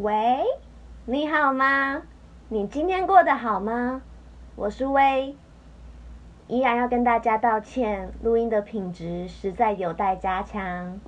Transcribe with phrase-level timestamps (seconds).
[0.00, 0.42] 喂，
[1.04, 2.02] 你好吗？
[2.48, 4.02] 你今天过得好吗？
[4.56, 5.36] 我是薇，
[6.48, 10.98] 依然要跟大家道歉，录音的品质实在有待加强，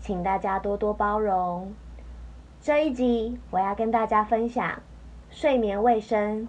[0.00, 1.72] 请大家多多包容。
[2.60, 4.80] 这一集我要跟大家分享
[5.30, 6.48] 睡眠卫生。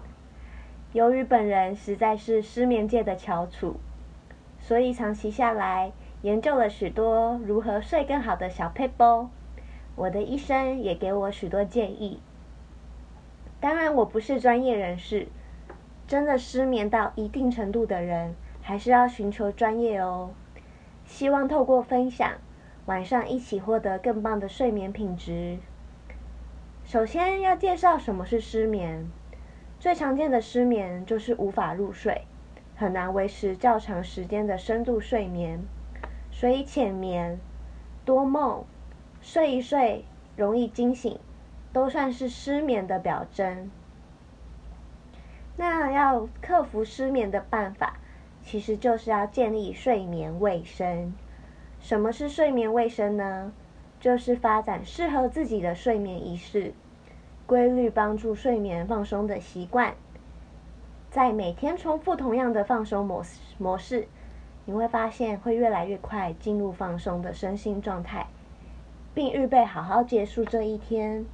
[0.92, 3.76] 由于本人实在是失眠界的翘楚，
[4.58, 5.92] 所以长期下来
[6.22, 9.28] 研究了许多如何睡更好的小撇步。
[9.96, 12.20] 我的医生也给我许多建议。
[13.58, 15.26] 当然，我不是专业人士，
[16.06, 20.30] 真的失眠到一定程度的人，还是要寻求专业哦。
[21.06, 22.32] 希望透过分享，
[22.84, 25.58] 晚上一起获得更棒的睡眠品质。
[26.84, 29.08] 首先要介绍什么是失眠。
[29.80, 32.22] 最常见的失眠就是无法入睡，
[32.76, 35.60] 很难维持较长时间的深度睡眠，
[36.30, 37.40] 所以浅眠、
[38.04, 38.64] 多梦。
[39.28, 40.04] 睡一睡
[40.36, 41.18] 容易惊醒，
[41.72, 43.68] 都算是失眠的表征。
[45.56, 47.96] 那要克服失眠的办法，
[48.44, 51.12] 其实就是要建立睡眠卫生。
[51.80, 53.52] 什么是睡眠卫生呢？
[53.98, 56.72] 就是发展适合自己的睡眠仪式，
[57.46, 59.94] 规律帮助睡眠放松的习惯。
[61.10, 64.06] 在每天重复同样的放松模式模式，
[64.66, 68.28] 你会发现会越来越快进入放松的身心状态。
[69.16, 71.24] 并预备好好结束这一天。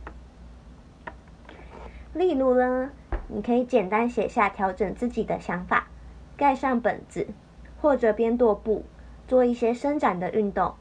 [2.15, 2.93] 例如呢，
[3.27, 5.89] 你可以简单写下调整自己的想法，
[6.37, 7.27] 盖上本子，
[7.81, 8.85] 或者边踱步，
[9.27, 10.75] 做一些伸展的运动。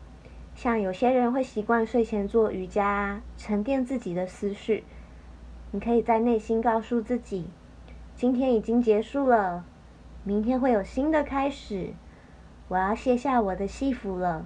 [0.54, 4.84] 像有些人会习惯睡前做瑜伽，沉淀自己的思绪。
[5.72, 7.48] 你可以在内心告诉自己，
[8.16, 9.66] 今天已经结束了，
[10.24, 11.96] 明天会有新的开始。
[12.68, 14.46] 我要卸下我的戏服了。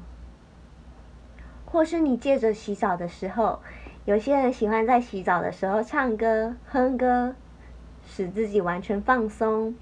[1.75, 3.59] 或是你借着洗澡的时候，
[4.05, 7.35] 有些人喜欢在洗澡的时候唱歌、哼歌，
[8.07, 9.73] 使自己完全放松；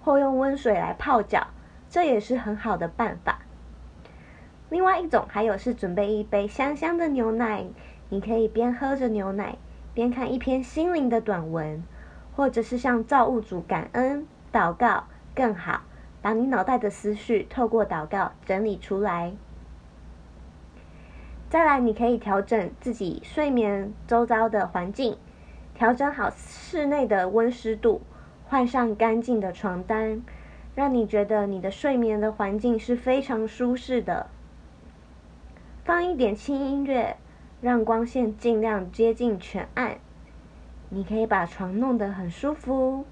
[0.00, 1.48] 或用温水来泡脚，
[1.90, 3.40] 这也是很好的办法。
[4.70, 7.64] 另外一种还有是准备一杯香香的牛奶，
[8.10, 9.56] 你可以边喝着牛奶，
[9.92, 11.82] 边看一篇心灵的短文，
[12.36, 15.02] 或者是向造物主感恩、祷告，
[15.34, 15.80] 更好，
[16.22, 19.32] 把你脑袋的思绪透过祷告整理出来。
[21.54, 25.16] 再来，你可以调整自己睡眠周遭的环境，
[25.72, 28.00] 调整好室内的温湿度，
[28.44, 30.20] 换上干净的床单，
[30.74, 34.26] 让你觉得你的睡眠的环境是非常舒适的。
[35.84, 37.16] 放一点轻音乐，
[37.60, 39.98] 让光线尽量接近全暗。
[40.88, 43.04] 你可以把床弄得很舒服，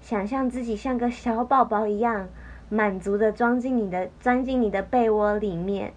[0.00, 2.28] 想象自己像个小宝宝一样，
[2.68, 5.92] 满足的装进你的钻进你的被窝里面。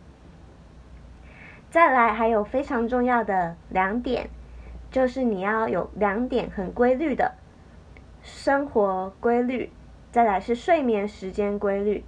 [1.78, 4.32] 再来，还有非常重要的两点，
[4.90, 7.36] 就是你要有两点很规律的
[8.24, 9.72] 生活规律，
[10.12, 12.04] 再来是睡眠时间规律，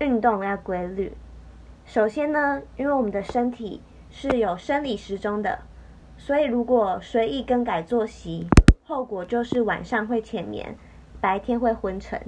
[0.00, 1.12] 运动要规律。
[1.84, 3.80] 首先呢，因为我们的身体
[4.10, 5.60] 是有生理时钟的，
[6.16, 8.48] 所以如果随意更改作息，
[8.84, 10.74] 后果就是晚上会浅眠，
[11.20, 12.20] 白天会昏沉。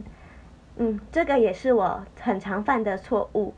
[0.77, 3.55] 嗯，这个也是我很常犯的错误。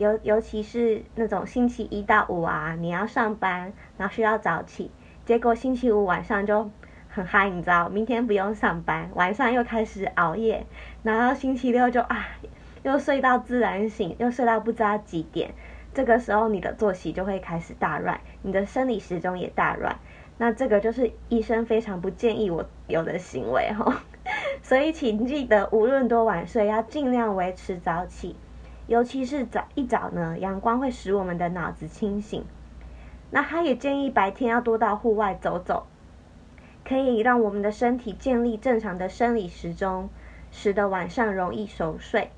[0.00, 4.90] 尤尤其是那种星期一到五啊，你要上班，然后需要早起，
[5.26, 6.70] 结果星期五晚上就
[7.10, 10.64] 很嗨，你知道，明天不用上班，晚上又开始熬夜，
[11.02, 12.28] 然后星期六就啊，
[12.82, 15.52] 又睡到自然醒，又睡到不知道几点，
[15.92, 19.98] 这个时候你的作息就会开始大乱，你的生理时钟也大乱，
[20.38, 23.92] 那这个就是医生非常不建议我有的行为吼，
[24.64, 28.34] 所以请记得，无论多晚睡，要尽量维持早起。
[28.90, 32.44] 尤其是早一早呢，阳光会使我们的脑子清醒。
[33.30, 35.86] 那他也建议白天要多到户外走走，
[36.84, 40.10] 可以让我们的身体建立正常的生理时钟，
[40.50, 42.32] 使得晚上容易熟睡。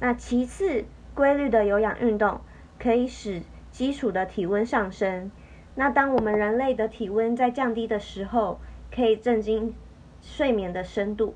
[0.00, 2.40] 那其次，规律的有氧运动
[2.78, 5.30] 可以使基础的体温上升。
[5.74, 8.58] 那当我们人类的体温在降低的时候，
[8.90, 9.74] 可以增进
[10.22, 11.34] 睡眠的深度，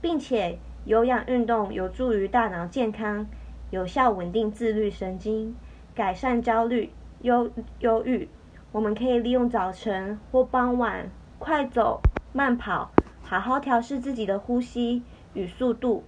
[0.00, 3.26] 并且有氧运动有助于大脑健康。
[3.74, 5.56] 有效稳定自律神经，
[5.96, 6.92] 改善焦虑、
[7.22, 7.50] 忧
[7.80, 8.28] 忧郁。
[8.70, 11.10] 我们可以利用早晨或傍晚
[11.40, 12.00] 快走、
[12.32, 12.92] 慢跑，
[13.24, 16.04] 好好调试自己的呼吸与速度，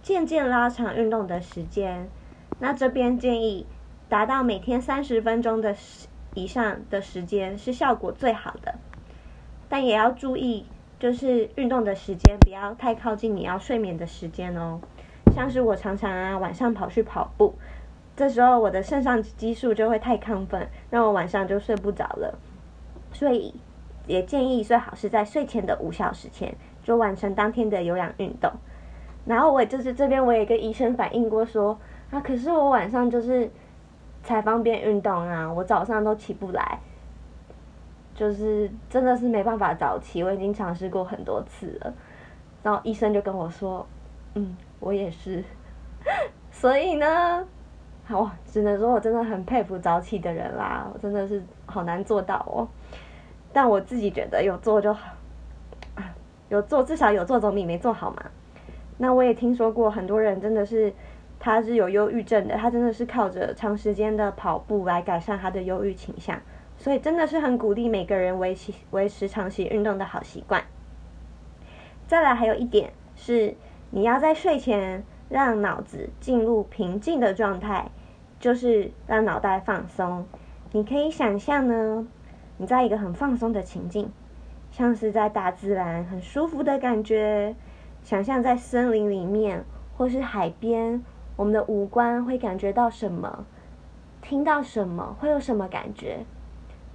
[0.00, 2.08] 渐渐拉长运动的时间。
[2.60, 3.66] 那这边建议
[4.08, 5.74] 达到每天三十分钟的
[6.34, 8.76] 以上的时间是效果最好的，
[9.68, 10.66] 但也要注意，
[11.00, 14.80] 就是运动的时间不要太靠近你要睡眠的时间哦。
[15.38, 17.54] 像是我常常啊晚上跑去跑步，
[18.16, 22.36] 这时候我的肾上激素就会太亢奋，让我晚上就睡不着了。
[23.12, 23.54] 所以
[24.08, 26.52] 也建议最好是在睡前的五小时前
[26.82, 28.50] 就完成当天的有氧运动。
[29.26, 31.78] 然后我就是这边我也跟医生反映过说
[32.10, 33.48] 啊，可是我晚上就是
[34.24, 36.80] 才方便运动啊，我早上都起不来，
[38.12, 40.20] 就是真的是没办法早起。
[40.20, 41.94] 我已经尝试过很多次了，
[42.64, 43.86] 然后医生就跟我说，
[44.34, 45.44] 嗯，我也是。
[46.50, 47.46] 所以呢，
[48.04, 52.66] 好，只能说我真的很佩服早起的人啦，我真的是好难做到哦。
[53.52, 55.12] 但我自己觉得有做就好，
[56.48, 58.24] 有做至少有做总比没做好嘛。
[58.96, 60.92] 那我也听说过很多人真的是
[61.38, 66.40] 他是有忧郁症的，他真的是靠着长时间的跑步来改善他的忧郁倾向，
[66.76, 70.64] 所以真的是很鼓励每个人维持维持长期运动的好习惯。
[72.08, 73.54] 再来还有一点是，
[73.90, 75.04] 你要在睡前。
[75.30, 77.90] 让脑子进入平静的状态，
[78.40, 80.24] 就是让脑袋放松。
[80.72, 82.08] 你可以想象呢，
[82.56, 84.10] 你在一个很放松的情境，
[84.70, 87.54] 像是在大自然很舒服的感觉。
[88.02, 89.62] 想象在森林里面，
[89.98, 91.04] 或是海边，
[91.36, 93.44] 我们的五官会感觉到什么？
[94.22, 95.14] 听到什么？
[95.20, 96.24] 会有什么感觉？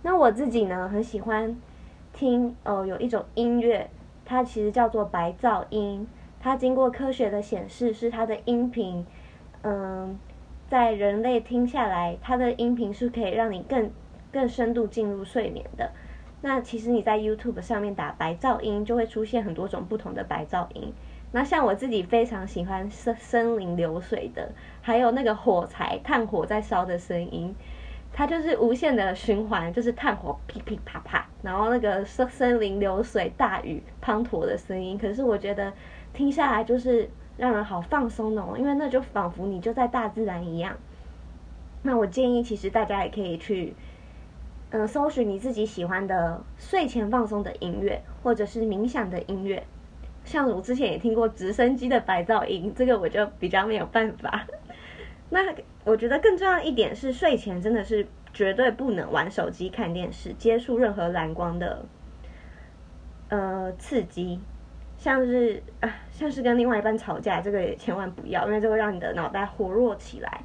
[0.02, 1.56] 那我自己呢，很喜欢
[2.12, 3.92] 听哦，有一种音乐，
[4.26, 6.08] 它其实叫做白噪音。
[6.44, 9.06] 它经过科学的显示，是它的音频，
[9.62, 10.20] 嗯，
[10.68, 13.90] 在人类听下来，它的音频是可以让你更
[14.30, 15.90] 更深度进入睡眠的。
[16.42, 20.94] 那其实你在 YouTube 上面打白噪音，就会出现很多种不同的白噪音。
[21.32, 24.52] 那像我自己非常喜欢森森林流水的，
[24.82, 27.56] 还有那个火柴炭火在烧的声音，
[28.12, 34.98] 它就是无限的循环，就是炭火噼噼啪啪，然后那个森森林流水大雨滂沱的声音。
[34.98, 35.72] 可是我觉得。
[36.14, 40.78] 听下来就是让人好放松哦，因为那就仿佛你就在大自然一样。
[41.82, 43.74] 那我建议，其实大家也可以去，
[44.70, 49.66] 嗯、搜寻你自己喜欢的睡前放松的音乐，或者是冥想的音乐。
[50.24, 54.48] 像我之前也听过直升机的白噪音，这个我就比较没有办法。
[55.30, 61.84] 那我觉得更重要一点是，睡前真的是绝对不能玩手机、看电视、接触任何蓝光的，
[63.28, 64.40] 呃，刺激。
[65.04, 70.42] 像是啊，像是跟另外一半吵架，这个也千万不要，因为这会让你的脑袋活络起来，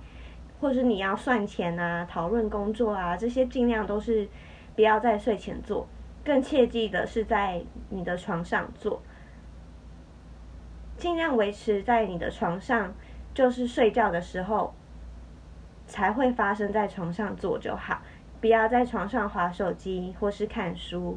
[0.60, 4.28] 或是你要算钱啊、讨论工作啊，这些尽量都是
[4.75, 5.87] 不要在睡前做，
[6.25, 9.00] 更切记的是在你的床上做，
[10.96, 12.93] 尽量维持在你的床上，
[13.32, 14.75] 就是睡觉的时候
[15.87, 18.02] 才会发生在床上做就好，
[18.40, 21.16] 不要在床上划手机或是看书。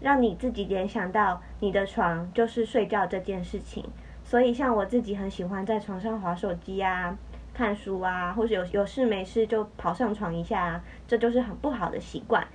[0.00, 3.84] 让你自己联想到你的床就是睡觉这件事情，
[4.24, 7.16] 所以像我自己很喜欢在床上划手机啊、
[7.54, 12.46] 看书啊，或者有有事没事就跑上床一下啊，这就是很不好的习惯。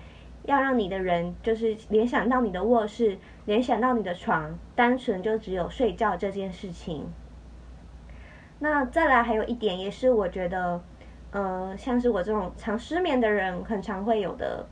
[0.43, 7.05] 要让你的人就是联想到你的卧室，联想到你的床，单纯就只有睡觉这件事情。
[8.57, 10.81] 那再来还有一点，也是我觉得，
[11.31, 14.65] 呃，像是我这种常失眠的人，很常会有的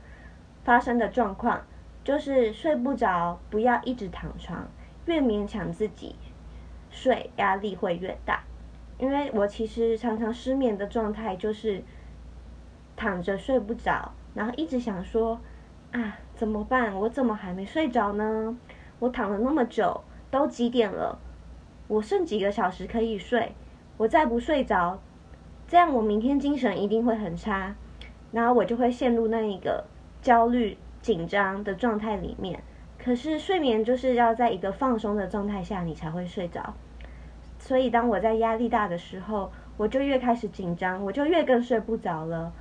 [0.64, 1.60] 发生的状况。
[2.02, 4.68] 就是睡不着，不要一直躺床，
[5.06, 6.16] 越勉强自己
[6.90, 8.42] 睡，压力会越大。
[8.98, 11.82] 因为我其实常常失眠的状态就是
[12.96, 15.40] 躺着睡不着，然后一直想说
[15.92, 16.94] 啊，怎么办？
[16.94, 18.56] 我怎么还没睡着呢？
[18.98, 21.18] 我躺了那么久，都几点了？
[21.88, 23.54] 我剩几个小时可以睡？
[23.96, 25.00] 我再不睡着，
[25.66, 27.74] 这样我明天精神一定会很差，
[28.32, 29.84] 然后我就会陷入那一个
[30.22, 30.78] 焦虑。
[31.02, 32.62] 紧张的状态里面，
[32.98, 36.74] 可是睡眠就是要在一个放松的状态下，你才会睡着。
[37.58, 42.52] 所以当我在压力大的时候，我就越开始紧张，我就越更睡不着了。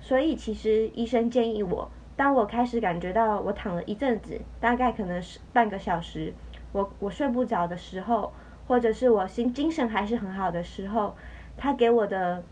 [0.00, 6.32] 所以其实医生建议我，当我开始感觉到我躺了一阵子，大概可能是半个小时，
[6.72, 8.32] 我我睡不着的时候，
[8.68, 11.16] 或者是我心精神还是很好的时候，
[11.56, 12.44] 他给我的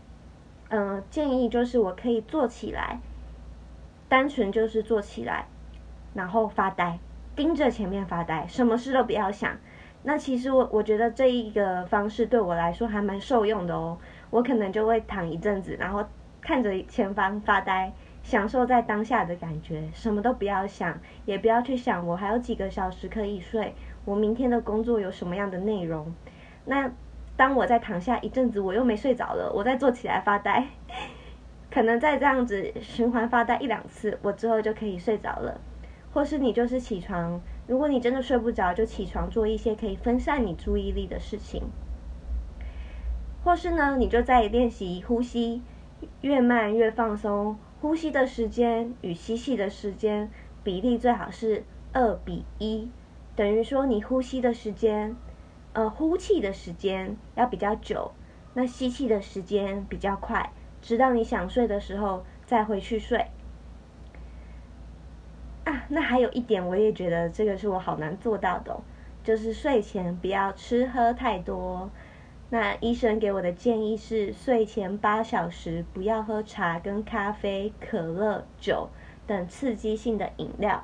[0.69, 2.99] 嗯、建议就是我可以坐起来。
[4.13, 5.47] 单纯就是坐起来，
[6.13, 6.99] 然后发呆，
[7.35, 9.57] 盯着前面发呆，什么事都不要想。
[10.03, 13.97] 那其实我我觉得这一个方式对我来说还蛮受用的哦。
[14.29, 16.05] 我可能就会躺一阵子，然后
[16.41, 17.91] 看着前方发呆，
[18.21, 23.73] 享受在当下的感觉，什么都不要想，也不要去想我还有几个小时可以睡，
[24.05, 26.13] 我明天的工作有什么样的内容。
[26.65, 26.91] 那
[27.35, 30.67] 当我在躺下一阵子，我又没睡着了，我再坐起来发呆。
[31.73, 35.59] 可能再这样子循环发呆一两次，我之后就可以睡着了。
[36.13, 41.63] 或是你就是起床，如果你真的睡不着，就起床做一些可以分散你注意力的事情。
[43.43, 45.63] 或是呢，你就在练习呼吸，
[46.21, 50.29] 越慢越放松，呼吸的时间与吸气的时间
[50.63, 52.87] 比例最好是二比一，
[53.35, 55.15] 等于说你呼吸的时间，
[55.73, 58.11] 呃，呼气的时间要比较久，
[58.53, 63.25] 那吸气的时间比较快，直到你想睡的时候再回去睡。
[65.63, 68.81] 啊，那还有一点，我也觉得这个是我好难做到的哦，
[69.23, 71.89] 就是睡前不要吃喝太多。
[72.49, 78.89] 那医生给我的建议是，睡前八小时不要喝茶跟咖啡、可乐、酒
[79.25, 80.83] 等刺激性的饮料。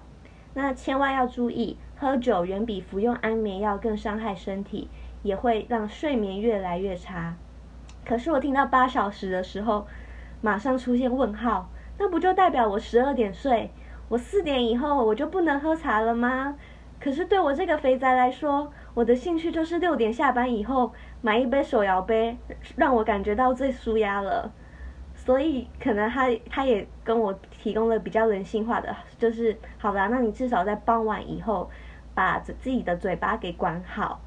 [0.53, 4.89] 那千万要注意，喝酒远比服用安眠药更伤害身体，
[5.21, 7.35] 也会让睡眠越来越差。
[8.09, 9.85] 可是我听到八小时的时候，
[10.41, 13.69] 马上出现问号，那不就代表我十二点睡？
[14.07, 16.55] 我四点以后我就不能喝茶了吗？
[16.99, 22.35] 可是对我这个肥宅来说，我的兴趣就是六点下班以后买一杯手摇杯，
[22.75, 24.51] 让我感觉到最舒压了。
[25.13, 31.69] 所以可能他他也跟我提供了比较人性化的，就是好啦，那你至少在傍晚以后
[32.15, 34.19] 把自己的嘴巴给管好。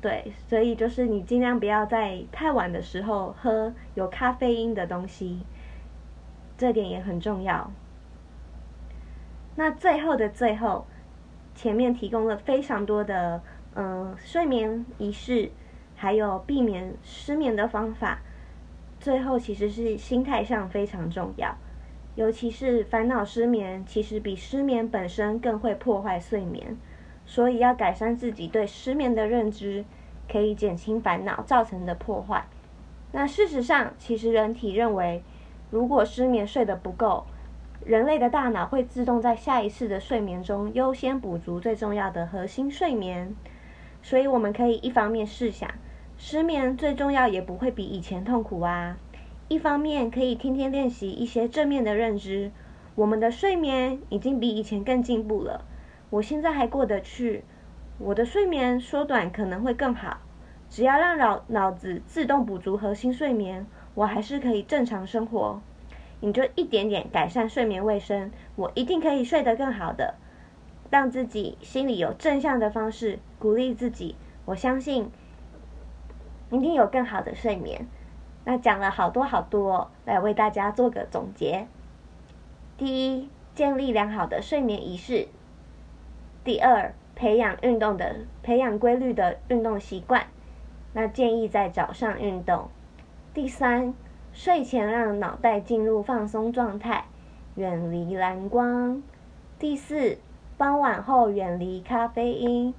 [0.00, 5.42] 对，所以就是你尽量不要在太晚的时候喝有咖啡因的东西，
[6.56, 7.70] 这点也很重要。
[9.56, 10.86] 那最后的最后，
[11.54, 13.42] 前面提供了非常多的
[13.74, 15.50] 嗯、睡眠仪式，
[15.94, 18.20] 还有避免失眠的方法。
[18.98, 21.56] 最后其实是心态上非常重要，
[22.14, 26.76] 尤其是烦恼失眠，其实比失眠本身更会破坏睡眠。
[27.30, 29.84] 所以要改善自己对失眠的认知，
[30.28, 32.44] 可以减轻烦恼造成的破坏。
[33.12, 35.22] 那事实上，其实人体认为，
[35.70, 37.24] 如果失眠睡得不够，
[37.84, 43.32] 人类的大脑会自动在下一次的睡眠中优先补足最重要的核心睡眠，
[44.02, 45.70] 所以我们可以一方面试想，
[46.18, 48.96] 失眠最重要也不会比以前痛苦啊；
[49.46, 52.50] 一方面可以天天练习一些正面的认知，
[52.96, 55.64] 我们的睡眠已经比以前更进步了。
[56.10, 57.44] 我现在还过得去，
[57.98, 60.18] 我的睡眠缩短可能会更好，
[60.68, 63.64] 只要让脑脑子自动补足核心睡眠，
[63.94, 65.60] 我还是可以正常生活。
[66.20, 70.16] 你就一点点改善睡眠卫生，我一定可以睡得更好的。
[70.90, 75.10] 让自己心里有正向的方式鼓励自己，我相信
[76.50, 77.86] 一定有更好的睡眠。
[78.44, 81.68] 那讲了好多好多，来为大家做个总结。
[82.76, 85.28] 第一，建立良好的睡眠仪式。
[86.44, 90.26] 第二，培养运动的培养规律的运动习惯。
[90.92, 92.68] 那建议在早上运动。
[93.32, 93.94] 第三。
[94.32, 97.06] 睡前让脑袋进入放松状态，
[97.56, 99.02] 远离蓝光。
[99.58, 100.18] 第四，
[100.56, 102.72] 傍晚后远离咖啡因。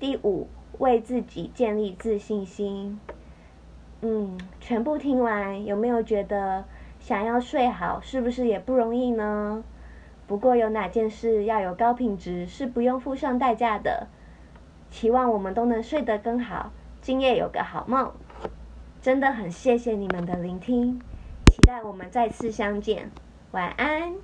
[0.00, 0.48] 第五，
[0.78, 2.98] 为自己建立自信心。
[4.00, 6.64] 嗯，全部听完，有没有觉得
[6.98, 9.62] 想要睡好，是不是也不容易呢？
[10.28, 14.06] 不过有哪件事要有高品质，是不用付上代价的？
[14.90, 16.70] 期望我们都能睡得更好，
[17.00, 18.12] 今夜有个好梦。
[19.00, 21.00] 真的很谢谢你们的聆听，
[21.46, 23.10] 期待我们再次相见，
[23.52, 24.14] 晚安。